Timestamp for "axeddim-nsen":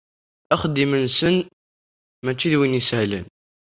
0.53-1.35